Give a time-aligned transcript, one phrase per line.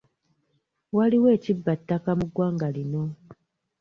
[0.95, 3.03] Waliwo ekibba ttaka mu ggwanga lino.